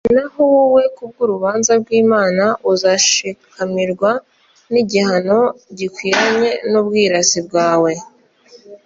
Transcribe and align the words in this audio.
naho 0.15 0.41
wowe, 0.53 0.83
ku 0.95 1.03
bw'urubanza 1.09 1.71
rw'imana 1.81 2.45
uzashikamirwa 2.71 4.09
n'igihano 4.71 5.39
gikwiranye 5.77 6.49
n'ubwirasi 6.71 7.39
bwawe 7.47 7.91